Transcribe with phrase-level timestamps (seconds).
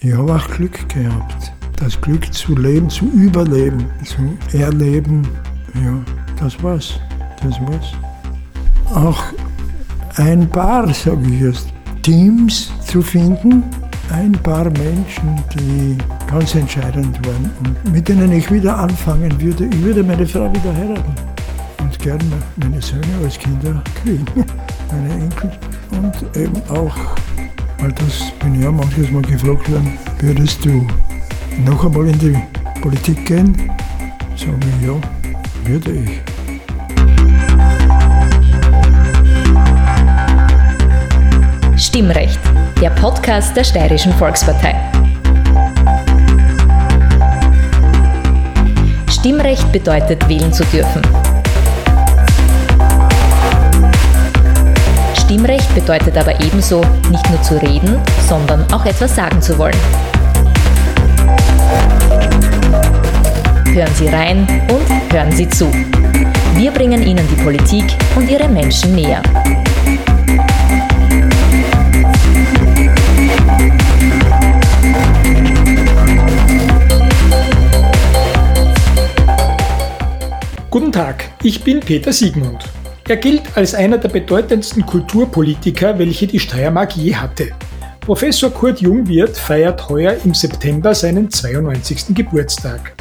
[0.00, 1.52] Ich habe auch Glück gehabt.
[1.76, 5.26] Das Glück zu leben, zu überleben, zu erleben.
[5.74, 5.98] Ja,
[6.40, 7.00] das war's.
[7.42, 7.92] Das war's.
[8.94, 9.20] Auch
[10.16, 11.72] ein paar, sage ich jetzt,
[12.02, 13.64] Teams zu finden,
[14.10, 15.98] ein paar Menschen, die
[16.30, 19.66] ganz entscheidend waren und mit denen ich wieder anfangen würde.
[19.66, 21.14] Ich würde meine Frau wieder heiraten
[21.80, 22.24] und gerne
[22.56, 24.24] meine Söhne als Kinder kriegen,
[24.92, 25.50] meine Enkel.
[25.90, 26.96] Und eben auch,
[27.78, 30.86] weil das bin ich ja manches Mal gefragt worden, würdest du
[31.64, 32.36] noch einmal in die
[32.80, 33.54] Politik gehen?
[34.36, 34.94] Sage ich, ja,
[35.64, 36.10] würde ich.
[41.80, 42.40] Stimmrecht,
[42.80, 44.74] der Podcast der Steirischen Volkspartei.
[49.10, 51.02] Stimmrecht bedeutet, wählen zu dürfen.
[55.80, 59.76] Bedeutet aber ebenso, nicht nur zu reden, sondern auch etwas sagen zu wollen.
[63.72, 65.70] Hören Sie rein und hören Sie zu.
[66.56, 67.84] Wir bringen Ihnen die Politik
[68.16, 69.22] und ihre Menschen näher.
[80.70, 82.64] Guten Tag, ich bin Peter Siegmund.
[83.08, 87.52] Er gilt als einer der bedeutendsten Kulturpolitiker, welche die Steiermark je hatte.
[88.00, 92.14] Professor Kurt Jungwirth feiert heuer im September seinen 92.
[92.14, 92.92] Geburtstag.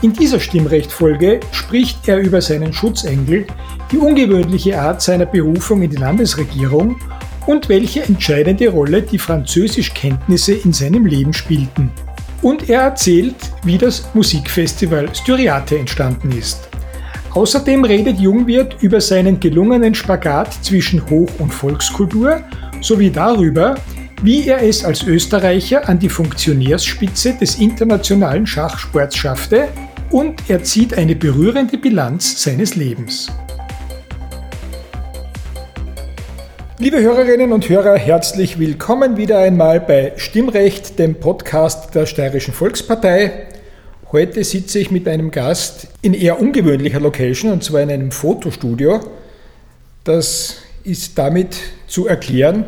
[0.00, 3.46] In dieser Stimmrechtfolge spricht er über seinen Schutzengel,
[3.92, 6.96] die ungewöhnliche Art seiner Berufung in die Landesregierung
[7.46, 11.92] und welche entscheidende Rolle die Französischkenntnisse in seinem Leben spielten.
[12.40, 16.68] Und er erzählt, wie das Musikfestival Styriate entstanden ist.
[17.34, 22.42] Außerdem redet Jungwirth über seinen gelungenen Spagat zwischen Hoch- und Volkskultur
[22.80, 23.74] sowie darüber,
[24.22, 29.66] wie er es als Österreicher an die Funktionärsspitze des internationalen Schachsports schaffte
[30.12, 33.32] und er zieht eine berührende Bilanz seines Lebens.
[36.78, 43.48] Liebe Hörerinnen und Hörer, herzlich willkommen wieder einmal bei Stimmrecht, dem Podcast der Steirischen Volkspartei.
[44.14, 49.00] Heute sitze ich mit einem Gast in eher ungewöhnlicher Location, und zwar in einem Fotostudio.
[50.04, 51.56] Das ist damit
[51.88, 52.64] zu erklären,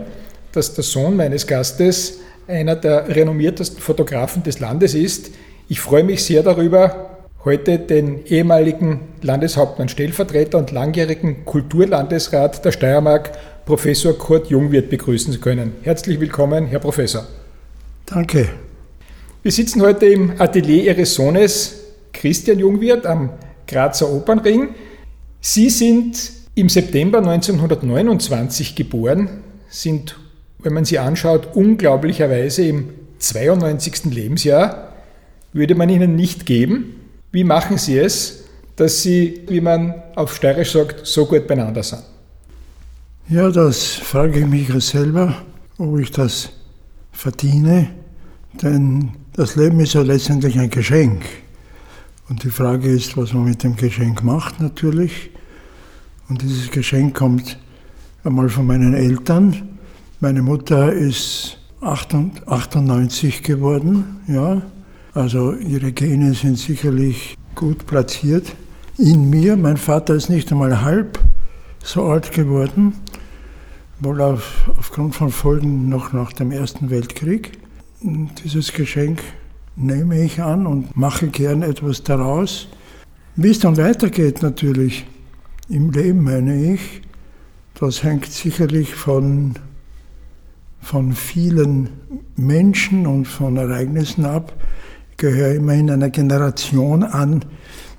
[0.50, 2.18] dass der Sohn meines Gastes
[2.48, 5.30] einer der renommiertesten Fotografen des Landes ist.
[5.68, 7.10] Ich freue mich sehr darüber,
[7.44, 13.30] heute den ehemaligen Landeshauptmann Stellvertreter und langjährigen Kulturlandesrat der Steiermark,
[13.66, 15.74] Professor Kurt Jungwirth, begrüßen zu können.
[15.82, 17.24] Herzlich willkommen, Herr Professor.
[18.04, 18.48] Danke.
[19.46, 21.76] Wir sitzen heute im Atelier Ihres Sohnes
[22.12, 23.30] Christian Jungwirth am
[23.68, 24.70] Grazer Opernring.
[25.40, 29.28] Sie sind im September 1929 geboren,
[29.68, 30.18] sind,
[30.58, 32.88] wenn man Sie anschaut, unglaublicherweise im
[33.20, 34.06] 92.
[34.06, 34.92] Lebensjahr.
[35.52, 36.96] Würde man Ihnen nicht geben.
[37.30, 42.02] Wie machen Sie es, dass Sie, wie man auf Steirisch sagt, so gut beieinander sind?
[43.28, 45.36] Ja, das frage ich mich selber,
[45.78, 46.48] ob ich das
[47.12, 47.90] verdiene,
[48.60, 51.22] denn das Leben ist ja letztendlich ein Geschenk.
[52.28, 55.30] Und die Frage ist, was man mit dem Geschenk macht natürlich.
[56.28, 57.58] Und dieses Geschenk kommt
[58.24, 59.78] einmal von meinen Eltern.
[60.20, 64.62] Meine Mutter ist 98 geworden, ja.
[65.12, 68.54] Also ihre Gene sind sicherlich gut platziert
[68.96, 69.56] in mir.
[69.56, 71.18] Mein Vater ist nicht einmal halb
[71.82, 72.94] so alt geworden,
[74.00, 77.65] wohl auf, aufgrund von Folgen noch nach dem Ersten Weltkrieg.
[78.02, 79.22] Dieses Geschenk
[79.74, 82.68] nehme ich an und mache gern etwas daraus.
[83.36, 85.06] Wie es dann weitergeht natürlich
[85.68, 87.02] im Leben, meine ich,
[87.78, 89.54] das hängt sicherlich von,
[90.80, 91.90] von vielen
[92.36, 94.54] Menschen und von Ereignissen ab.
[95.12, 97.44] Ich gehöre immerhin einer Generation an,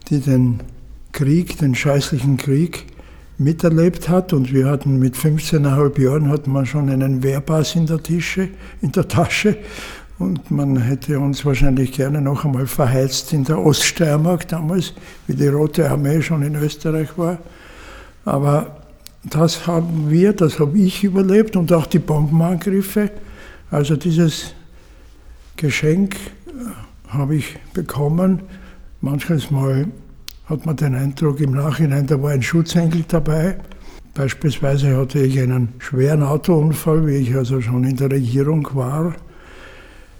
[0.09, 0.61] die den
[1.11, 2.85] Krieg, den scheißlichen Krieg,
[3.37, 8.01] miterlebt hat und wir hatten mit 15,5 Jahren hatten wir schon einen Wehrpass in der,
[8.01, 8.49] Tische,
[8.81, 9.57] in der Tasche
[10.19, 14.93] und man hätte uns wahrscheinlich gerne noch einmal verheizt in der Oststeiermark damals,
[15.27, 17.37] wie die Rote Armee schon in Österreich war.
[18.25, 18.77] Aber
[19.23, 23.11] das haben wir, das habe ich überlebt und auch die Bombenangriffe.
[23.69, 24.53] Also dieses
[25.55, 28.41] Geschenk äh, habe ich bekommen.
[29.01, 29.87] Manches Mal
[30.47, 33.57] hat man den Eindruck im Nachhinein, da war ein Schutzengel dabei.
[34.13, 39.13] Beispielsweise hatte ich einen schweren Autounfall, wie ich also schon in der Regierung war,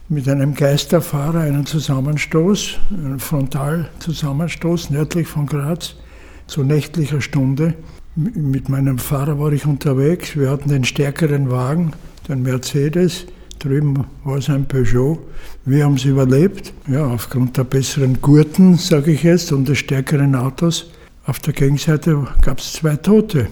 [0.09, 5.95] mit einem Geisterfahrer einen Zusammenstoß, einen Frontalzusammenstoß nördlich von Graz
[6.45, 7.73] zu nächtlicher Stunde.
[8.15, 10.35] Mit meinem Fahrer war ich unterwegs.
[10.35, 11.91] Wir hatten den stärkeren Wagen,
[12.27, 13.27] den Mercedes,
[13.59, 15.19] Drüben war es ein Peugeot.
[15.65, 20.35] Wir haben es überlebt, ja, aufgrund der besseren Gurten, sage ich jetzt, und des stärkeren
[20.35, 20.91] Autos.
[21.25, 23.47] Auf der Gegenseite gab es zwei Tote.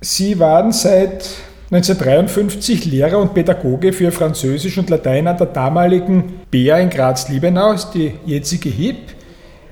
[0.00, 1.28] Sie waren seit
[1.70, 8.12] 1953 Lehrer und Pädagoge für Französisch und Latein an der damaligen BEA in Graz-Liebenau, die
[8.26, 8.96] jetzige HIP.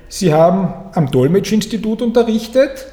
[0.09, 2.87] Sie haben am Dolmetschinstitut unterrichtet.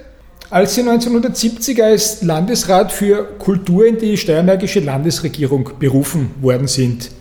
[0.51, 7.13] Als Sie 1970 als Landesrat für Kultur in die steiermärkische Landesregierung berufen worden sind,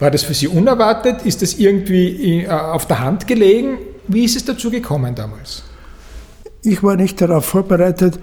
[0.00, 1.22] war das für Sie unerwartet?
[1.22, 3.78] Ist das irgendwie äh, auf der Hand gelegen?
[4.08, 5.62] Wie ist es dazu gekommen damals?
[6.64, 8.18] Ich war nicht darauf vorbereitet.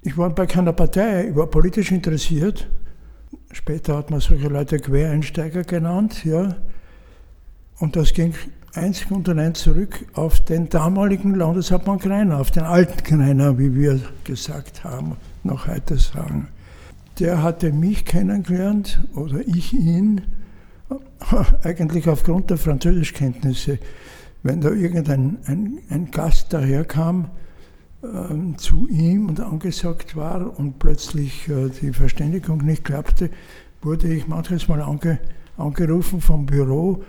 [0.00, 2.68] Ich war bei keiner Partei, ich war politisch interessiert.
[3.52, 6.56] Später hat man solche Leute Quereinsteiger genannt, ja.
[7.78, 8.32] Und das ging
[8.74, 14.00] einzig und allein zurück auf den damaligen Landeshauptmann Greiner, auf den alten Greiner, wie wir
[14.24, 16.48] gesagt haben, noch heute sagen.
[17.18, 20.22] Der hatte mich kennengelernt oder ich ihn,
[21.62, 23.78] eigentlich aufgrund der Französischkenntnisse.
[24.42, 27.30] Wenn da irgendein ein, ein Gast daherkam,
[28.02, 33.28] ähm, zu ihm und angesagt war und plötzlich äh, die Verständigung nicht klappte,
[33.82, 35.18] wurde ich manches Mal ange,
[35.58, 37.02] angerufen vom Büro,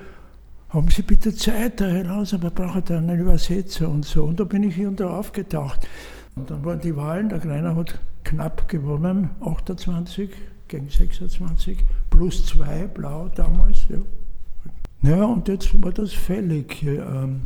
[0.71, 4.23] haben Sie bitte Zeit da heraus, aber braucht einen Übersetzer und so.
[4.23, 5.87] Und da bin ich hier und da aufgetaucht.
[6.35, 10.29] Und dann waren die Wahlen, der Greiner hat knapp gewonnen, 28
[10.69, 11.79] gegen 26,
[12.09, 13.85] plus 2 blau damals.
[13.89, 15.09] Ja.
[15.09, 16.83] ja, und jetzt war das fällig.
[16.83, 17.41] Ähm,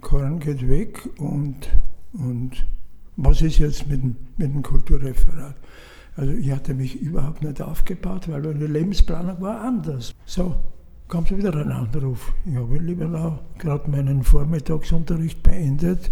[0.00, 1.68] Koran geht weg und,
[2.14, 2.64] und
[3.16, 5.56] was ist jetzt mit dem, mit dem Kulturreferat?
[6.16, 10.14] Also ich hatte mich überhaupt nicht aufgebaut, weil meine Lebensplanung war anders.
[10.24, 10.56] So,
[11.08, 12.32] kam schon wieder ein Anruf.
[12.46, 16.10] Ich habe lieber gerade meinen Vormittagsunterricht beendet.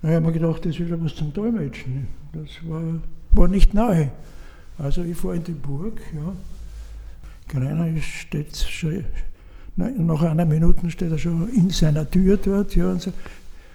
[0.00, 2.08] Da habe ich mir gedacht, das ist ja was zum Dolmetschen.
[2.32, 2.82] Das war,
[3.32, 4.10] war nicht nahe.
[4.78, 6.32] Also ich fahre in die Burg, ja.
[7.48, 9.04] Greiner steht schon,
[9.76, 13.12] nach einer Minute steht er schon in seiner Tür dort, ja, und so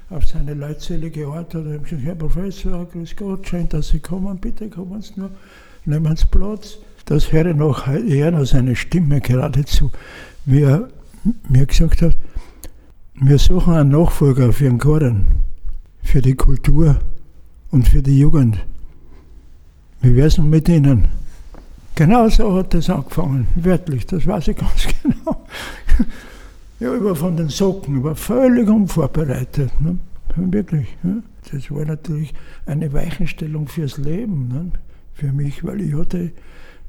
[0.10, 4.38] auf seine leutselige Art hat er gesagt, Herr Professor, grüß Gott, schön, dass Sie kommen,
[4.38, 5.32] bitte kommen Sie nur,
[5.86, 6.78] nehmen Sie Platz.
[7.08, 9.92] Das höre ich noch eher noch seine Stimme geradezu,
[10.46, 10.90] wie er
[11.48, 12.18] mir gesagt hat,
[13.16, 15.26] wir suchen einen Nachfolger für den Choren,
[16.04, 17.00] für die Kultur
[17.72, 18.58] und für die Jugend.
[20.02, 21.08] Wie wäre es mit Ihnen?
[21.96, 25.46] Genau so hat das angefangen, wörtlich, das weiß ich ganz genau.
[26.82, 29.72] Ja, war von den Socken, war völlig unvorbereitet.
[29.80, 29.98] Ne?
[30.36, 30.90] Wirklich.
[31.04, 31.24] Ne?
[31.50, 32.34] Das war natürlich
[32.66, 34.72] eine Weichenstellung fürs Leben, ne?
[35.14, 36.32] für mich, weil ich hatte,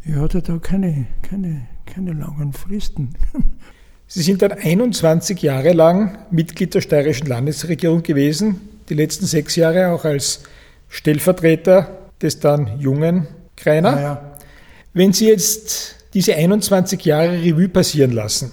[0.05, 3.15] ich hatte da keine, keine, keine langen Fristen.
[4.07, 9.89] Sie sind dann 21 Jahre lang Mitglied der steirischen Landesregierung gewesen, die letzten sechs Jahre
[9.89, 10.45] auch als
[10.89, 13.91] Stellvertreter des dann jungen Kreiner.
[13.93, 14.33] Ja, ja.
[14.95, 18.53] Wenn Sie jetzt diese 21 Jahre Revue passieren lassen,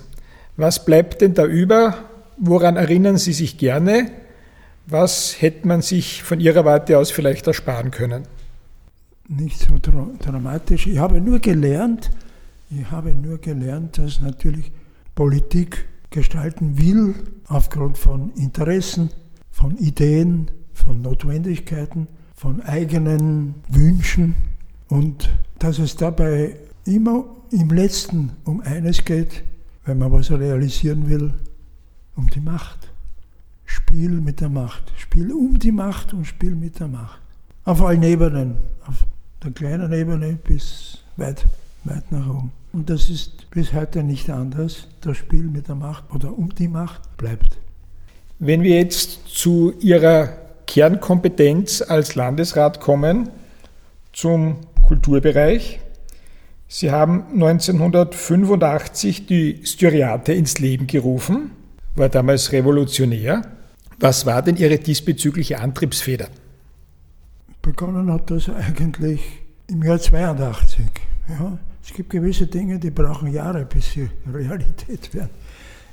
[0.58, 1.98] was bleibt denn da über?
[2.38, 4.12] Woran erinnern Sie sich gerne?
[4.88, 8.28] Was hätte man sich von Ihrer Warte aus vielleicht ersparen können?
[9.28, 10.86] Nicht so dramatisch.
[10.86, 12.12] Ich habe nur gelernt,
[12.70, 14.72] ich habe nur gelernt, dass natürlich
[15.16, 17.16] Politik gestalten will
[17.48, 19.10] aufgrund von Interessen,
[19.50, 24.36] von Ideen, von Notwendigkeiten, von eigenen Wünschen
[24.90, 26.56] und dass es dabei
[26.86, 29.44] immer im letzten um eines geht,
[29.86, 31.34] wenn man was realisieren will,
[32.16, 32.92] um die Macht.
[33.66, 34.94] Spiel mit der Macht.
[34.98, 37.22] Spiel um die Macht und Spiel mit der Macht.
[37.64, 38.58] Auf allen Ebenen.
[38.86, 39.06] Auf
[39.46, 41.46] der kleinen Ebene bis weit,
[41.84, 42.52] weit nach oben.
[42.74, 44.88] Und das ist bis heute nicht anders.
[45.02, 47.58] Das Spiel mit der Macht oder um die Macht bleibt.
[48.40, 50.30] Wenn wir jetzt zu Ihrer
[50.68, 53.30] Kernkompetenz als Landesrat kommen,
[54.12, 55.80] zum Kulturbereich,
[56.68, 61.52] Sie haben 1985 die Styriate ins Leben gerufen,
[61.96, 63.44] war damals revolutionär.
[64.00, 66.28] Was war denn Ihre diesbezügliche Antriebsfeder?
[67.66, 70.86] Begonnen hat das eigentlich im Jahr 82.
[71.28, 75.32] Ja, es gibt gewisse Dinge, die brauchen Jahre, bis sie Realität werden.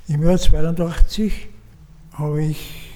[0.07, 1.49] Im Jahr 82
[2.11, 2.91] habe ich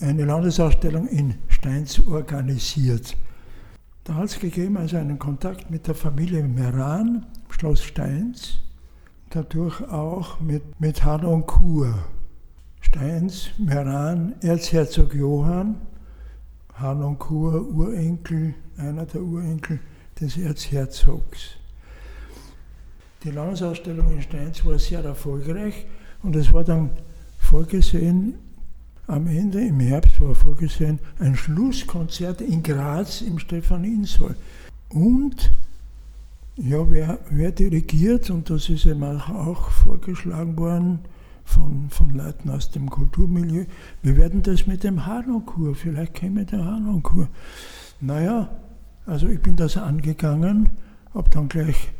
[0.00, 3.16] eine Landesausstellung in Steins organisiert.
[4.02, 8.58] Da hat es gegeben also einen Kontakt mit der Familie Meran, Schloss Steins,
[9.28, 11.94] dadurch auch mit, mit Han und Kur.
[12.80, 15.76] Steins, Meran, Erzherzog Johann,
[16.80, 19.78] Han und Kur, Urenkel, einer der Urenkel
[20.20, 21.56] des Erzherzogs.
[23.22, 25.86] Die Landesausstellung in Steins war sehr erfolgreich
[26.22, 26.90] und es war dann
[27.38, 28.34] vorgesehen,
[29.06, 34.36] am Ende im Herbst war vorgesehen ein Schlusskonzert in Graz im Stefan Insoll.
[34.88, 35.52] Und
[36.56, 41.00] ja, wer, wer dirigiert, und das ist eben auch vorgeschlagen worden
[41.50, 43.64] von, von Leuten aus dem Kulturmilieu,
[44.02, 47.28] wir werden das mit dem Hanonkur, vielleicht käme der Hanonkur.
[48.00, 48.48] Naja,
[49.06, 50.70] also ich bin das angegangen,
[51.12, 51.92] habe dann gleich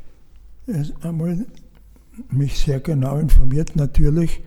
[1.03, 1.47] einmal
[2.31, 4.41] mich sehr genau informiert natürlich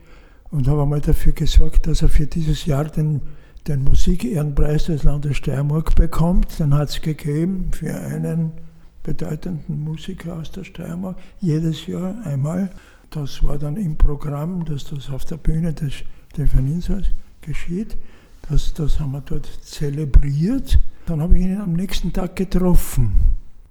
[0.51, 3.21] und habe einmal dafür gesorgt, dass er für dieses Jahr den,
[3.67, 6.59] den Musikehrenpreis des Landes Steiermark bekommt.
[6.59, 8.51] Den hat es gegeben für einen
[9.01, 12.69] bedeutenden Musiker aus der Steiermark, jedes Jahr einmal.
[13.13, 15.93] Das war dann im Programm, dass das auf der Bühne des
[16.33, 17.05] Stephaninsals
[17.41, 17.95] geschieht.
[18.49, 20.79] Das, das haben wir dort zelebriert.
[21.05, 23.13] Dann habe ich ihn am nächsten Tag getroffen.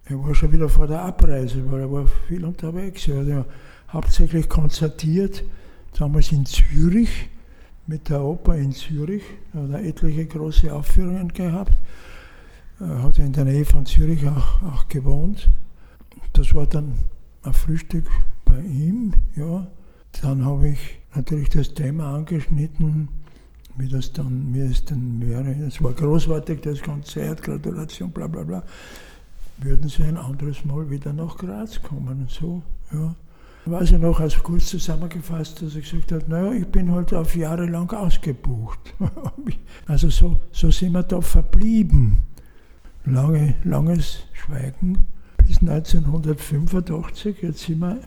[0.04, 3.08] Er war schon wieder vor der Abreise, weil er war viel unterwegs.
[3.08, 3.44] Er hat ja
[3.92, 5.42] hauptsächlich konzertiert,
[5.98, 7.28] damals in Zürich,
[7.88, 9.24] mit der Oper in Zürich.
[9.54, 11.76] Er hat etliche große Aufführungen gehabt.
[12.78, 15.50] Er hat in der Nähe von Zürich auch, auch gewohnt.
[16.32, 16.94] Das war dann
[17.42, 18.04] ein Frühstück
[18.52, 19.12] bei ihm.
[19.36, 19.66] Ja.
[20.20, 23.08] Dann habe ich natürlich das Thema angeschnitten,
[23.76, 25.50] wie das dann, wie es dann wäre.
[25.66, 28.62] Es war großartig, das Konzert, Gratulation, bla bla bla.
[29.58, 33.14] Würden Sie ein anderes Mal wieder nach Graz kommen so, ja.
[33.64, 37.36] Weiß ich noch, also kurz zusammengefasst, dass ich gesagt habe, naja, ich bin halt auf
[37.36, 38.80] Jahre lang ausgebucht.
[39.86, 42.18] also so, so sind wir da verblieben.
[43.04, 44.98] Lange, langes Schweigen
[45.36, 48.00] bis 1985, jetzt sind wir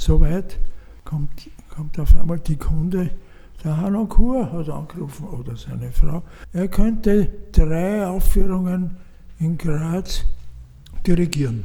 [0.00, 0.58] so weit,
[1.04, 3.10] kommt, kommt auf einmal die Kunde,
[3.62, 6.22] der Hanno Kur hat angerufen, oder seine Frau,
[6.54, 8.96] er könnte drei Aufführungen
[9.38, 10.24] in Graz
[11.06, 11.64] dirigieren.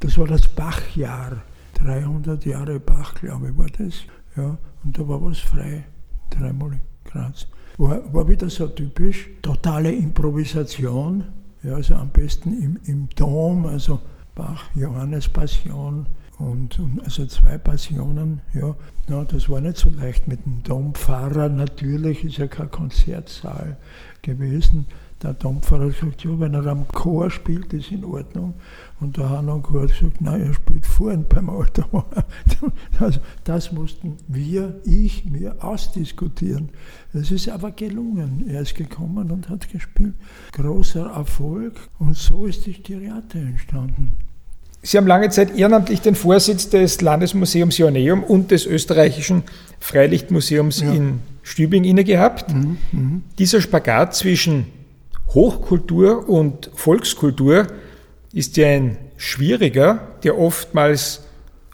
[0.00, 1.42] Das war das Bachjahr,
[1.74, 3.94] 300 Jahre Bach, glaube ich, war das.
[4.36, 5.84] Ja, und da war was frei,
[6.30, 7.46] dreimal in Graz.
[7.78, 11.24] War, war wieder so typisch, totale Improvisation,
[11.62, 14.00] ja, also am besten im, im Dom, also
[14.34, 16.06] Bach, Johannes Passion,
[16.42, 18.74] und, und, also zwei Passionen, ja.
[19.08, 19.24] ja.
[19.24, 21.48] Das war nicht so leicht mit dem Dompfarrer.
[21.48, 23.76] Natürlich ist ja kein Konzertsaal
[24.22, 24.86] gewesen.
[25.22, 28.54] Der Dompfarrer hat gesagt, ja, wenn er am Chor spielt, ist in Ordnung.
[28.98, 32.06] Und der Hanon Chor hat gesagt, nein, er spielt vorhin beim Altar.
[32.98, 36.70] Also das mussten wir, ich, mir ausdiskutieren.
[37.12, 38.48] Das ist aber gelungen.
[38.48, 40.14] Er ist gekommen und hat gespielt.
[40.52, 41.74] Großer Erfolg.
[42.00, 44.12] Und so ist die Styriate entstanden.
[44.84, 49.44] Sie haben lange Zeit ehrenamtlich den Vorsitz des Landesmuseums Joanneum und des österreichischen
[49.78, 50.92] Freilichtmuseums ja.
[50.92, 52.52] in Stübing inne gehabt.
[52.52, 53.20] Mhm, mh.
[53.38, 54.66] Dieser Spagat zwischen
[55.28, 57.68] Hochkultur und Volkskultur
[58.32, 61.22] ist ja ein schwieriger, der oftmals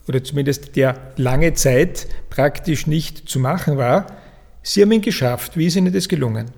[0.07, 4.07] oder zumindest der lange Zeit praktisch nicht zu machen war.
[4.62, 5.57] Sie haben ihn geschafft.
[5.57, 6.50] Wie ist Ihnen das gelungen?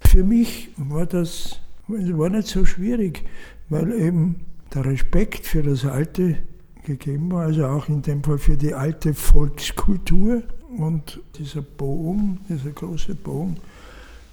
[0.00, 3.24] Für mich war das war nicht so schwierig,
[3.68, 4.40] weil eben
[4.74, 6.36] der Respekt für das Alte
[6.84, 10.42] gegeben war, also auch in dem Fall für die alte Volkskultur.
[10.76, 13.56] Und dieser Bogen, dieser große Bogen,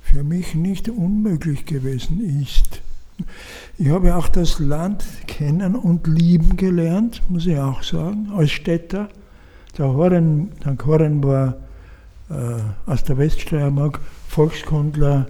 [0.01, 2.81] für mich nicht unmöglich gewesen ist.
[3.77, 9.09] Ich habe auch das Land kennen und lieben gelernt, muss ich auch sagen, als Städter.
[9.77, 11.55] Der Horren, der Horren war
[12.29, 15.27] äh, aus der Weststeiermark Volkskundler,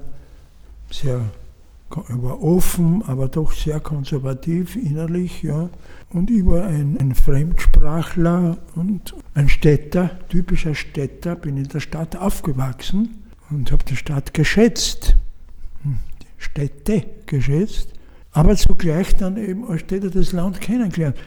[0.91, 1.21] sehr
[1.89, 5.43] war offen, aber doch sehr konservativ innerlich.
[5.43, 5.69] Ja.
[6.09, 12.15] Und ich war ein, ein Fremdsprachler und ein Städter, typischer Städter, bin in der Stadt
[12.15, 15.15] aufgewachsen und habe die Stadt geschätzt,
[15.83, 15.99] hm,
[16.37, 17.93] Städte geschätzt,
[18.31, 21.17] aber zugleich dann eben als Städter das Land kennengelernt.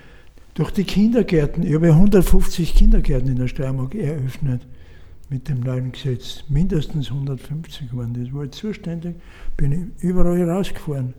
[0.55, 4.67] Durch die Kindergärten, ich habe 150 Kindergärten in der Steiermark eröffnet
[5.31, 6.45] mit dem neuen Gesetz.
[6.49, 8.33] Mindestens 150 waren das.
[8.33, 9.17] War zuständig,
[9.57, 11.15] bin ich überall rausgefahren.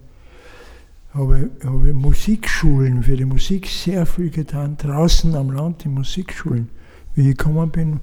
[1.13, 6.70] Habe, habe Musikschulen, für die Musik sehr viel getan, draußen am Land, die Musikschulen.
[7.16, 8.00] Wie ich gekommen bin,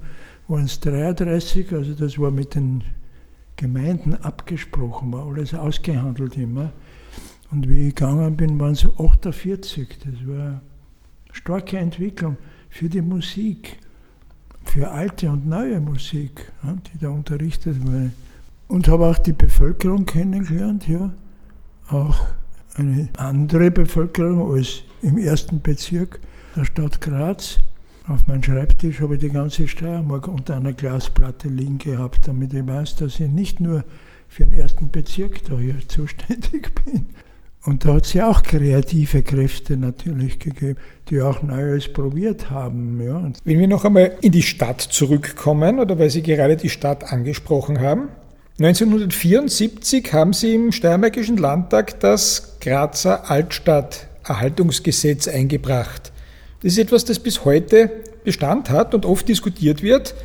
[0.47, 2.83] waren es 33, also das war mit den
[3.55, 6.73] Gemeinden abgesprochen, war alles ausgehandelt immer.
[7.49, 9.87] Und wie ich gegangen bin, waren es 48.
[10.03, 10.61] Das war eine
[11.31, 12.37] starke Entwicklung
[12.69, 13.77] für die Musik
[14.69, 18.11] für alte und neue Musik, die da unterrichtet wurde.
[18.67, 21.11] Und habe auch die Bevölkerung kennengelernt, ja.
[21.89, 22.27] Auch
[22.75, 26.19] eine andere Bevölkerung als im ersten Bezirk
[26.55, 27.59] der Stadt Graz.
[28.07, 32.65] Auf meinem Schreibtisch habe ich die ganze Steiermark unter einer Glasplatte liegen gehabt, damit ich
[32.65, 33.83] weiß, dass ich nicht nur
[34.27, 37.07] für den ersten Bezirk da hier zuständig bin,
[37.67, 40.77] und da hat es ja auch kreative Kräfte natürlich gegeben,
[41.09, 43.01] die auch Neues probiert haben.
[43.05, 43.29] Ja.
[43.43, 47.81] Wenn wir noch einmal in die Stadt zurückkommen, oder weil Sie gerade die Stadt angesprochen
[47.81, 48.07] haben.
[48.59, 56.13] 1974 haben Sie im Steiermärkischen Landtag das Grazer Altstadterhaltungsgesetz eingebracht.
[56.63, 57.91] Das ist etwas, das bis heute
[58.23, 60.15] Bestand hat und oft diskutiert wird,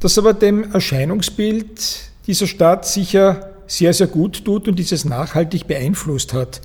[0.00, 6.32] das aber dem Erscheinungsbild dieser Stadt sicher sehr, sehr gut tut und dieses nachhaltig beeinflusst
[6.32, 6.60] hat.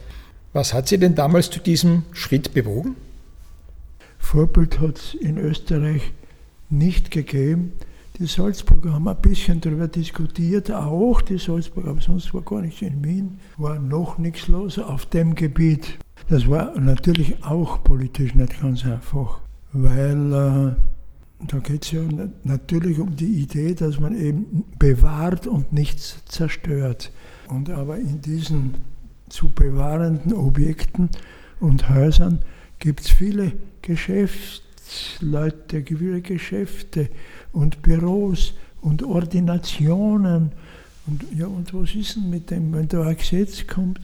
[0.58, 2.96] Was hat Sie denn damals zu diesem Schritt bewogen?
[4.18, 6.14] Vorbild hat es in Österreich
[6.72, 7.74] nicht gegeben.
[8.18, 12.82] Die Salzburger haben ein bisschen darüber diskutiert, auch die Salzburger, aber sonst war gar nichts
[12.82, 16.00] in Wien, war noch nichts los auf dem Gebiet.
[16.28, 19.42] Das war natürlich auch politisch nicht ganz einfach,
[19.74, 22.02] weil äh, da geht es ja
[22.44, 27.12] natürlich um die Idee, dass man eben bewahrt und nichts zerstört.
[27.48, 28.74] Und aber in diesen
[29.30, 31.10] zu bewahrenden Objekten
[31.60, 32.40] und Häusern
[32.80, 37.10] gibt es viele Geschäftsleute, viele Geschäfte
[37.52, 40.52] und Büros und Ordinationen.
[41.08, 44.00] Und, ja, und was ist denn mit dem, wenn da ein Gesetz kommt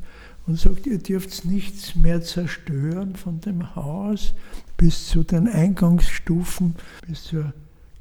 [0.47, 4.33] und sagt, ihr dürft nichts mehr zerstören von dem Haus
[4.77, 6.75] bis zu den Eingangsstufen,
[7.07, 7.53] bis zur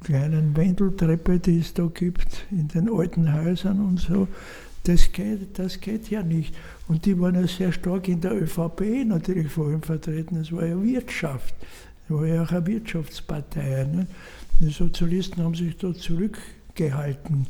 [0.02, 4.28] kleinen Wendeltreppe, die es da gibt in den alten Häusern und so.
[4.84, 6.54] Das geht, das geht ja nicht.
[6.88, 10.36] Und die waren ja sehr stark in der ÖVP natürlich vor allem vertreten.
[10.36, 11.54] Das war ja Wirtschaft.
[12.08, 13.84] Das war ja auch eine Wirtschaftspartei.
[13.84, 14.06] Ne?
[14.60, 17.46] Die Sozialisten haben sich da zurückgehalten.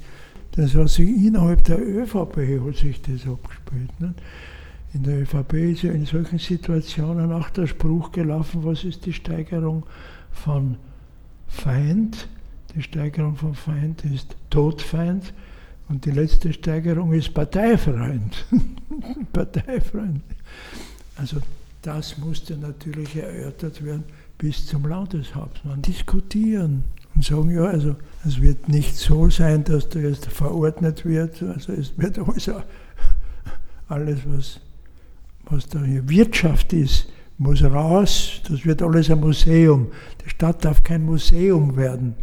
[0.53, 3.99] Das hat sich innerhalb der ÖVP hat sich das abgespielt.
[3.99, 4.15] Ne?
[4.93, 9.15] In der ÖVP ist ja in solchen Situationen auch der Spruch gelaufen, was ist die
[9.15, 9.87] Steigerung
[10.31, 10.77] von
[11.49, 12.29] Feind?
[12.75, 15.33] Die Steigerung von Feind ist Todfeind.
[15.93, 18.47] Und die letzte Steigerung ist Parteifreund.
[19.35, 20.23] Parteifreund.
[21.17, 21.37] Also
[21.83, 24.05] das musste natürlich erörtert werden
[24.39, 25.83] bis zum Landeshauptmann.
[25.83, 26.85] Diskutieren
[27.15, 27.95] und sagen, ja, also
[28.27, 31.43] es wird nicht so sein, dass da jetzt verordnet wird.
[31.43, 32.63] Also es wird also
[33.89, 34.61] alles, was,
[35.45, 37.07] was da hier Wirtschaft ist,
[37.37, 38.41] muss raus.
[38.49, 39.89] Das wird alles ein Museum.
[40.25, 42.15] Die Stadt darf kein Museum werden.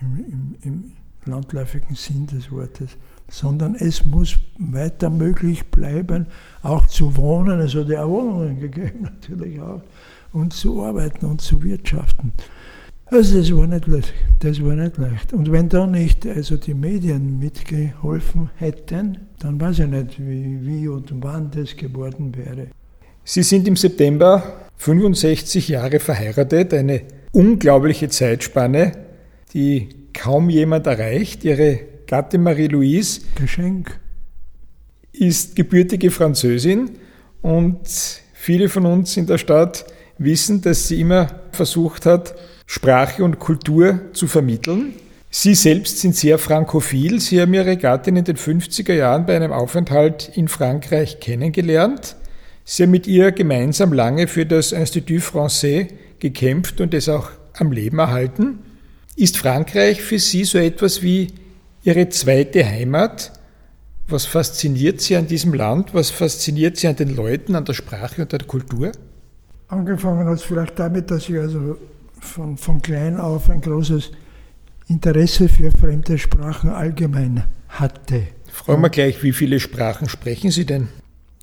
[0.00, 0.92] Im, im, im
[1.26, 2.90] landläufigen Sinn des Wortes,
[3.28, 6.26] sondern es muss weiter möglich bleiben,
[6.62, 9.82] auch zu wohnen, es hat ja Wohnungen gegeben natürlich auch,
[10.32, 12.32] und zu arbeiten und zu wirtschaften.
[13.06, 14.14] Also das war nicht leicht.
[14.40, 15.32] Das war nicht leicht.
[15.32, 20.88] Und wenn da nicht also die Medien mitgeholfen hätten, dann weiß ich nicht, wie, wie
[20.88, 22.68] und wann das geworden wäre.
[23.22, 24.42] Sie sind im September
[24.78, 28.92] 65 Jahre verheiratet, eine unglaubliche Zeitspanne,
[29.52, 31.44] die kaum jemand erreicht.
[31.44, 33.98] Ihre Gattin Marie-Louise Geschenk.
[35.12, 36.92] ist gebürtige Französin
[37.42, 37.80] und
[38.32, 39.84] viele von uns in der Stadt
[40.18, 42.34] wissen, dass sie immer versucht hat,
[42.66, 44.94] Sprache und Kultur zu vermitteln.
[45.30, 47.20] Sie selbst sind sehr frankophil.
[47.20, 52.16] Sie haben Ihre Gattin in den 50er Jahren bei einem Aufenthalt in Frankreich kennengelernt.
[52.64, 55.88] Sie haben mit ihr gemeinsam lange für das Institut Français
[56.20, 58.60] gekämpft und es auch am Leben erhalten.
[59.16, 61.28] Ist Frankreich für Sie so etwas wie
[61.84, 63.32] Ihre zweite Heimat?
[64.08, 65.94] Was fasziniert Sie an diesem Land?
[65.94, 68.90] Was fasziniert Sie an den Leuten, an der Sprache und der Kultur?
[69.68, 71.78] Angefangen hat es vielleicht damit, dass ich also
[72.20, 74.10] von, von klein auf ein großes
[74.88, 78.24] Interesse für fremde Sprachen allgemein hatte.
[78.50, 80.88] Fragen wir gleich, wie viele Sprachen sprechen Sie denn?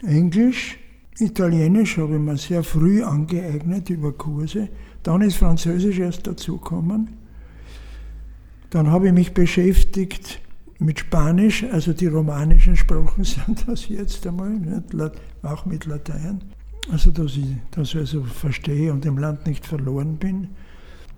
[0.06, 0.78] Englisch,
[1.20, 4.68] Italienisch habe ich mir sehr früh angeeignet über Kurse.
[5.04, 7.21] Dann ist Französisch erst dazugekommen.
[8.72, 10.40] Dann habe ich mich beschäftigt
[10.80, 14.82] mit Spanisch, also die romanischen Sprachen sind das jetzt einmal,
[15.44, 16.42] auch mit Latein,
[16.90, 20.48] also dass ich das also verstehe und im Land nicht verloren bin.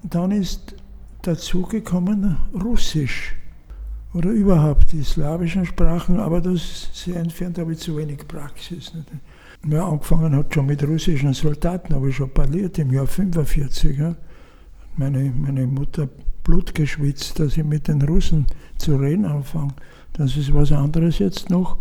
[0.02, 0.76] Dann ist
[1.22, 3.36] dazugekommen Russisch
[4.16, 8.92] oder überhaupt die slawischen Sprachen, aber das sehr entfernt, habe ich zu wenig Praxis.
[9.70, 13.98] Ja, angefangen hat schon mit russischen Soldaten, habe ich schon parliert im Jahr 45.
[13.98, 14.16] Ja.
[14.98, 16.10] Meine, meine Mutter
[16.44, 18.46] Blut geschwitzt, dass ich mit den Russen
[18.78, 19.74] zu reden anfange.
[20.14, 21.78] Das ist was anderes jetzt noch.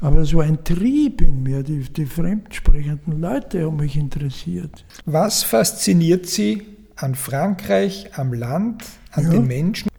[0.00, 4.84] Aber es war ein Trieb in mir, die, die fremdsprechenden Leute haben mich interessiert.
[5.04, 6.62] Was fasziniert Sie
[6.96, 9.90] an Frankreich, am Land, an ja, den Menschen?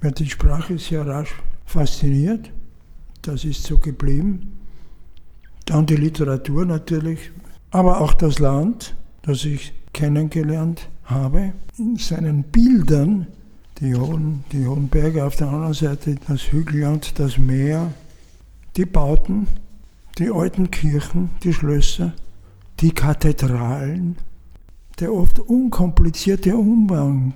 [0.00, 1.34] Mir die Sprache sehr rasch
[1.66, 2.50] fasziniert.
[3.22, 4.58] Das ist so geblieben.
[5.66, 7.30] Dann die Literatur natürlich,
[7.70, 11.52] aber auch das Land, das ich kennengelernt habe.
[11.76, 13.26] In seinen Bildern
[13.80, 17.92] die hohen, die hohen Berge auf der anderen Seite, das Hügelland, das Meer,
[18.76, 19.46] die Bauten,
[20.18, 22.12] die alten Kirchen, die Schlösser,
[22.80, 24.16] die Kathedralen,
[24.98, 27.34] der oft unkomplizierte Umgang.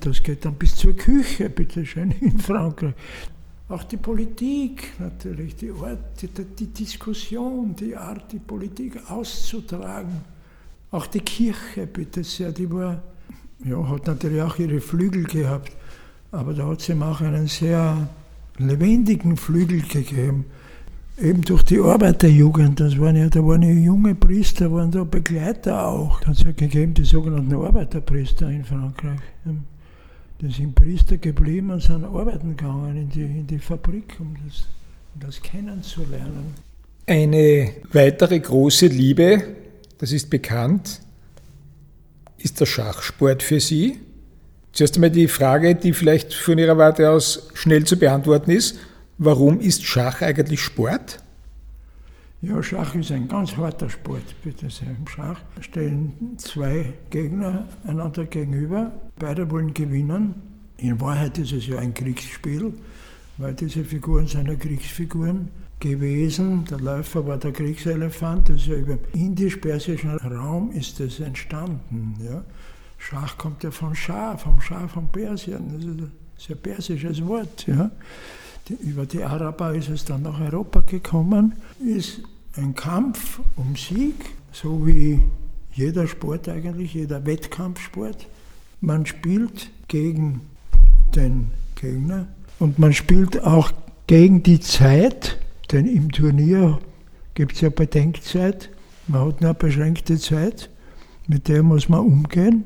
[0.00, 2.94] Das geht dann bis zur Küche, bitteschön, in Frankreich.
[3.68, 10.20] Auch die Politik natürlich, die, Art, die, die Diskussion, die Art, die Politik auszutragen
[10.90, 13.02] Auch die Kirche, bitte sehr, die war,
[13.64, 15.72] ja, hat natürlich auch ihre Flügel gehabt,
[16.30, 18.08] aber da hat es ihm auch einen sehr
[18.58, 20.46] lebendigen Flügel gegeben.
[21.20, 25.86] Eben durch die Arbeiterjugend, das waren ja, da waren ja junge Priester, waren da Begleiter
[25.86, 26.20] auch.
[26.20, 29.20] Da hat es ja gegeben, die sogenannten Arbeiterpriester in Frankreich.
[30.40, 34.66] Die sind Priester geblieben und sind arbeiten gegangen in die, in die Fabrik, um das,
[35.14, 36.54] um das kennenzulernen.
[37.06, 39.42] Eine weitere große Liebe,
[39.98, 41.02] das ist bekannt,
[42.42, 43.98] ist der Schachsport für Sie.
[44.72, 48.78] Zuerst einmal die Frage, die vielleicht von Ihrer Warte aus schnell zu beantworten ist.
[49.18, 51.22] Warum ist Schach eigentlich Sport?
[52.40, 54.88] Ja, Schach ist ein ganz harter Sport, bitte sehr.
[54.88, 58.90] Im Schach stehen zwei Gegner einander gegenüber.
[59.16, 60.34] Beide wollen gewinnen.
[60.78, 62.74] In Wahrheit ist es ja ein Kriegsspiel,
[63.38, 65.48] weil diese Figuren sind ja Kriegsfiguren
[65.80, 66.64] gewesen.
[66.70, 68.50] Der Läufer war der Kriegselefant.
[68.50, 72.14] Also über indisch-persischen Raum ist das entstanden.
[72.22, 72.44] Ja.
[72.98, 76.08] Schach kommt ja von Schah, vom Schah von Persien.
[76.36, 77.66] Das ist ein persisches Wort.
[77.66, 77.90] Ja.
[78.68, 81.54] Die, über die Araber ist es dann nach Europa gekommen.
[81.84, 82.22] Ist
[82.56, 84.14] ein Kampf um Sieg,
[84.52, 85.20] so wie
[85.72, 88.28] jeder Sport eigentlich, jeder Wettkampfsport.
[88.80, 90.42] Man spielt gegen
[91.14, 92.28] den Gegner
[92.62, 93.72] und man spielt auch
[94.06, 95.38] gegen die Zeit,
[95.72, 96.78] denn im Turnier
[97.34, 98.70] gibt es ja Bedenkzeit.
[99.08, 100.70] Man hat nur beschränkte Zeit,
[101.26, 102.64] mit der muss man umgehen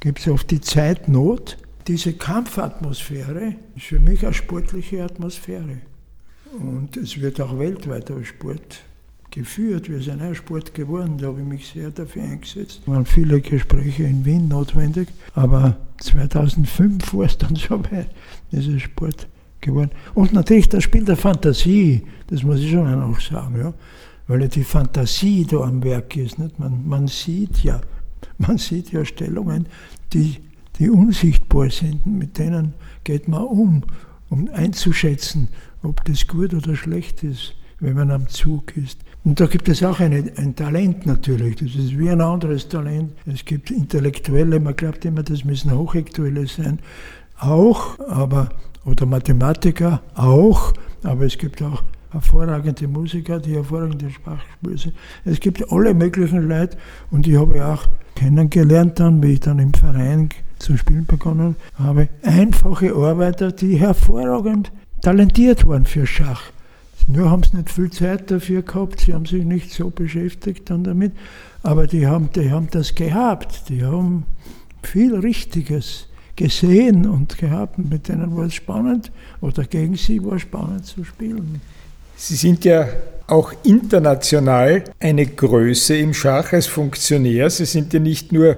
[0.00, 1.58] gibt es oft die Zeitnot.
[1.86, 5.78] Diese Kampfatmosphäre ist für mich eine sportliche Atmosphäre.
[6.52, 8.82] Und es wird auch weltweit als Sport
[9.30, 9.88] geführt.
[9.88, 12.80] Wir sind auch Sport geworden, da habe ich mich sehr dafür eingesetzt.
[12.82, 18.10] Es waren viele Gespräche in Wien notwendig, aber 2005 war es dann so weit,
[18.52, 19.26] dieser Sport
[19.60, 19.90] geworden.
[20.14, 23.74] Und natürlich das Spiel der Fantasie, das muss ich schon auch sagen, ja?
[24.26, 26.38] weil die Fantasie da am Werk ist.
[26.38, 26.58] Nicht?
[26.58, 27.80] Man, man sieht ja
[28.38, 29.66] man sieht ja Stellungen,
[30.12, 30.36] die,
[30.78, 33.84] die unsichtbar sind, mit denen geht man um,
[34.28, 35.48] um einzuschätzen,
[35.82, 39.00] ob das gut oder schlecht ist, wenn man am Zug ist.
[39.28, 43.12] Und da gibt es auch eine, ein Talent natürlich, das ist wie ein anderes Talent.
[43.26, 46.78] Es gibt Intellektuelle, man glaubt immer, das müssen Hochaktuelle sein,
[47.38, 48.48] auch, aber,
[48.86, 54.94] oder Mathematiker auch, aber es gibt auch hervorragende Musiker, die hervorragende Sprachspür sind.
[55.26, 56.78] Es gibt alle möglichen Leute
[57.10, 62.08] und ich habe auch kennengelernt dann, wie ich dann im Verein zu spielen begonnen habe,
[62.22, 66.44] einfache Arbeiter, die hervorragend talentiert waren für Schach.
[67.10, 70.84] Nur haben sie nicht viel Zeit dafür gehabt, sie haben sich nicht so beschäftigt dann
[70.84, 71.12] damit,
[71.62, 74.26] aber die haben, die haben das gehabt, die haben
[74.82, 80.42] viel Richtiges gesehen und gehabt, mit denen war es spannend oder gegen sie war es
[80.42, 81.62] spannend zu spielen.
[82.14, 82.86] Sie sind ja
[83.26, 87.48] auch international eine Größe im Schach als Funktionär.
[87.48, 88.56] Sie sind ja nicht nur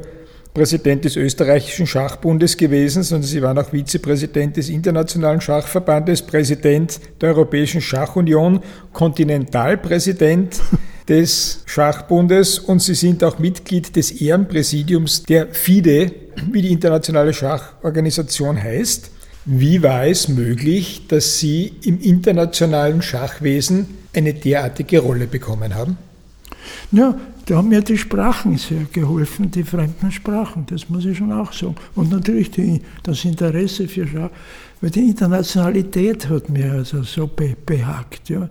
[0.54, 7.30] Präsident des österreichischen Schachbundes gewesen, sondern Sie waren auch Vizepräsident des Internationalen Schachverbandes, Präsident der
[7.30, 8.60] Europäischen Schachunion,
[8.92, 10.60] Kontinentalpräsident
[11.08, 16.12] des Schachbundes und Sie sind auch Mitglied des Ehrenpräsidiums der FIDE,
[16.50, 19.10] wie die internationale Schachorganisation heißt.
[19.44, 25.96] Wie war es möglich, dass Sie im internationalen Schachwesen eine derartige Rolle bekommen haben?
[26.92, 27.14] Ja,
[27.46, 31.52] da haben mir die Sprachen sehr geholfen, die fremden Sprachen, das muss ich schon auch
[31.52, 31.76] sagen.
[31.94, 34.30] Und natürlich die, das Interesse für Schach,
[34.80, 38.28] weil die Internationalität hat mir also so be, behagt.
[38.28, 38.48] Ja.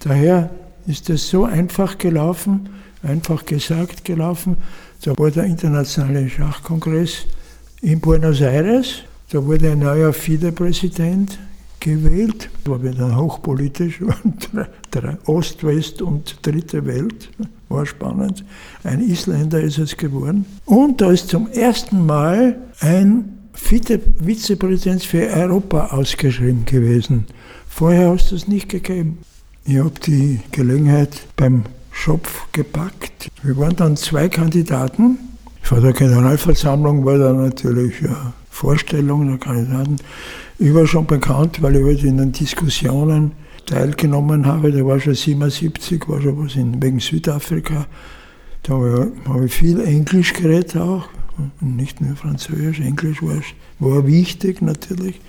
[0.00, 0.50] Daher
[0.86, 2.68] ist es so einfach gelaufen,
[3.02, 4.56] einfach gesagt gelaufen.
[5.04, 7.26] Da war der Internationale Schachkongress
[7.80, 11.38] in Buenos Aires da wurde ein neuer FIDE-Präsident
[11.80, 14.00] gewählt, war wieder hochpolitisch,
[14.94, 17.30] der Ost, West und Dritte Welt,
[17.72, 18.44] war spannend.
[18.84, 20.46] Ein Isländer ist es geworden.
[20.64, 27.26] Und da ist zum ersten Mal ein Vizepräsident für Europa ausgeschrieben gewesen.
[27.68, 29.18] Vorher hast du es nicht gegeben.
[29.64, 33.30] Ich habe die Gelegenheit beim Schopf gepackt.
[33.42, 35.18] Wir waren dann zwei Kandidaten.
[35.60, 39.96] Vor der Generalversammlung war da natürlich ja, Vorstellungen der Kandidaten.
[40.58, 43.32] Ich war schon bekannt, weil ich halt in den Diskussionen
[43.66, 44.72] teilgenommen habe.
[44.72, 47.86] Da war schon 77, war schon was in, wegen Südafrika.
[48.62, 51.08] Da habe ich viel Englisch geredet auch.
[51.60, 53.40] Nicht nur Französisch, Englisch war,
[53.78, 55.20] war wichtig natürlich.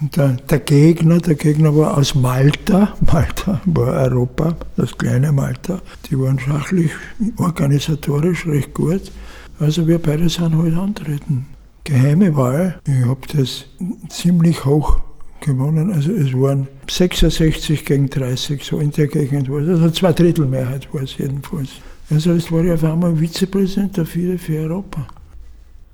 [0.00, 2.94] Und der, der, Gegner, der Gegner war aus Malta.
[3.00, 5.80] Malta war Europa, das kleine Malta.
[6.10, 6.90] Die waren schachlich,
[7.38, 9.10] organisatorisch recht gut.
[9.58, 11.46] Also wir beide sind halt antreten
[11.86, 12.80] geheime Wahl.
[12.86, 13.66] Ich habe das
[14.08, 15.00] ziemlich hoch
[15.40, 15.92] gewonnen.
[15.92, 19.68] Also es waren 66 gegen 30, so in der Gegend war es.
[19.68, 21.70] Also zwei Drittel Mehrheit war es jedenfalls.
[22.10, 25.06] Also jetzt war ich auf einmal Vizepräsident der FIDE für Europa.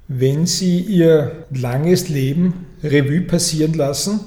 [0.09, 4.20] Wenn Sie Ihr langes Leben Revue passieren lassen,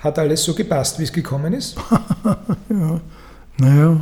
[0.00, 1.76] hat alles so gepasst, wie es gekommen ist?
[2.70, 3.00] ja,
[3.58, 4.00] naja,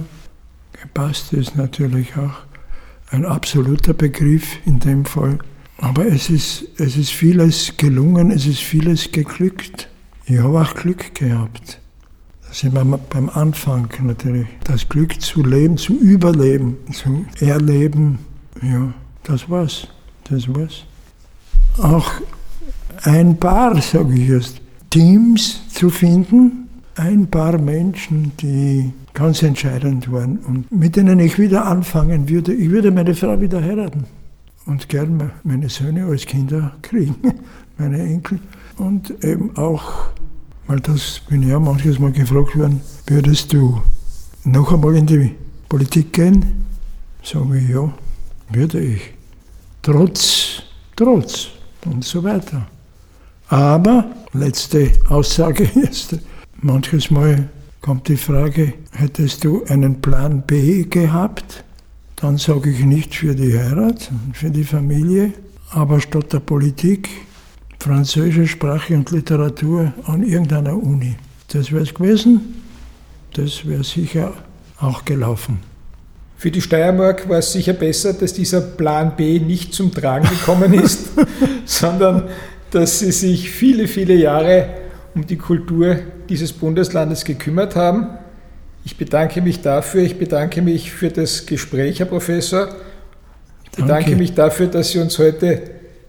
[0.81, 2.35] gepasst ist natürlich auch
[3.11, 5.39] ein absoluter Begriff in dem Fall.
[5.79, 9.88] Aber es ist, es ist vieles gelungen, es ist vieles geglückt.
[10.31, 11.81] Ich habe auch Glück gehabt.
[12.43, 14.47] Das ist immer beim Anfang natürlich.
[14.63, 18.19] Das Glück zu leben, zu überleben, zu erleben.
[18.61, 19.89] Ja, das war's.
[20.25, 20.85] Das war's.
[21.79, 22.11] Auch
[23.05, 24.61] ein paar, sage ich jetzt,
[24.91, 31.65] Teams zu finden, ein paar Menschen, die ganz entscheidend waren und mit denen ich wieder
[31.65, 32.53] anfangen würde.
[32.53, 34.05] Ich würde meine Frau wieder heiraten
[34.67, 37.17] und gern meine Söhne als Kinder kriegen,
[37.79, 38.41] meine Enkel.
[38.79, 40.07] Und eben auch,
[40.69, 43.83] weil das bin ich ja manches Mal gefragt worden, würdest du
[44.45, 45.35] noch einmal in die
[45.69, 46.65] Politik gehen?
[47.23, 47.93] Sage ich ja,
[48.51, 49.01] würde ich.
[49.83, 50.63] Trotz,
[50.95, 51.49] trotz
[51.87, 52.69] und so weiter.
[53.49, 56.17] Aber, letzte Aussage jetzt,
[56.61, 57.49] manches Mal
[57.81, 61.65] kommt die Frage, hättest du einen Plan B gehabt?
[62.17, 65.33] Dann sage ich nicht für die Heirat, für die Familie,
[65.71, 67.09] aber statt der Politik
[67.79, 71.17] Französisch, Sprache und Literatur an irgendeiner Uni.
[71.53, 72.63] Das wäre es gewesen,
[73.35, 74.33] das wäre sicher
[74.81, 75.61] auch gelaufen.
[76.37, 80.73] Für die Steiermark war es sicher besser, dass dieser Plan B nicht zum Tragen gekommen
[80.75, 81.11] ist,
[81.65, 82.25] sondern
[82.71, 84.69] dass sie sich viele, viele Jahre
[85.15, 88.09] um die Kultur dieses Bundeslandes gekümmert haben.
[88.85, 90.03] Ich bedanke mich dafür.
[90.03, 92.69] Ich bedanke mich für das Gespräch, Herr Professor.
[93.65, 94.17] Ich bedanke Danke.
[94.17, 95.63] mich dafür, dass Sie uns heute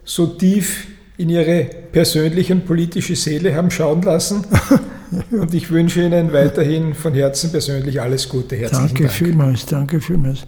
[0.03, 0.87] so tief
[1.19, 4.45] in Ihre persönliche und politische Seele haben schauen lassen.
[5.31, 8.55] Und ich wünsche Ihnen weiterhin von Herzen persönlich alles Gute.
[8.55, 9.13] Herzlichen danke Dank.
[9.13, 10.45] vielmals, danke vielmals.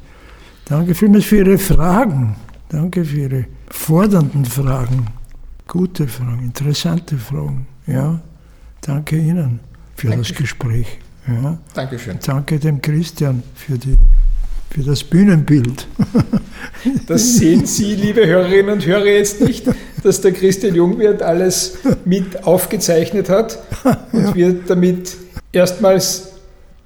[0.65, 2.35] Danke vielmals für Ihre Fragen.
[2.69, 5.07] Danke für Ihre fordernden Fragen.
[5.67, 7.65] Gute Fragen, interessante Fragen.
[7.87, 8.21] Ja,
[8.81, 9.61] danke Ihnen
[9.95, 10.27] für danke.
[10.27, 10.99] das Gespräch.
[11.27, 11.57] Ja.
[11.73, 12.19] Dankeschön.
[12.23, 13.97] Danke dem Christian für, die,
[14.71, 15.87] für das Bühnenbild.
[17.07, 19.65] Das sehen Sie, liebe Hörerinnen und Hörer, jetzt nicht,
[20.03, 23.59] dass der Christian Jungwirth alles mit aufgezeichnet hat
[24.11, 24.35] und ja.
[24.35, 25.15] wir damit
[25.51, 26.31] erstmals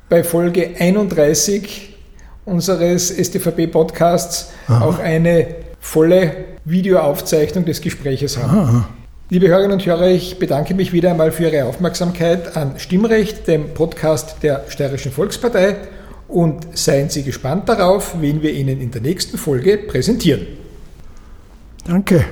[0.09, 1.95] bei Folge 31
[2.43, 5.47] unseres STVP-Podcasts auch eine
[5.79, 8.57] volle Videoaufzeichnung des Gespräches haben.
[8.57, 8.89] Aha.
[9.29, 13.73] Liebe Hörerinnen und Hörer, ich bedanke mich wieder einmal für Ihre Aufmerksamkeit an Stimmrecht, dem
[13.73, 15.77] Podcast der Steirischen Volkspartei
[16.27, 20.47] und seien Sie gespannt darauf, wen wir Ihnen in der nächsten Folge präsentieren.
[21.85, 22.25] Danke.